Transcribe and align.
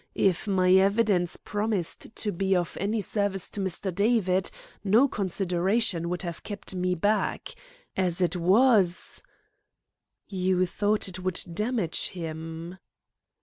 If 0.15 0.47
my 0.47 0.73
evidence 0.73 1.37
promised 1.37 2.15
to 2.15 2.31
be 2.31 2.55
of 2.55 2.75
any 2.81 3.01
service 3.01 3.51
to 3.51 3.59
Mr. 3.61 3.93
David, 3.93 4.49
no 4.83 5.07
consideration 5.07 6.09
would 6.09 6.23
have 6.23 6.41
kept 6.41 6.73
me 6.73 6.95
back. 6.95 7.53
As 7.95 8.19
it 8.19 8.35
was" 8.35 9.21
"You 10.47 10.65
thought 10.65 11.07
it 11.07 11.19
would 11.19 11.39
damage 11.53 12.07
him?" 12.07 12.79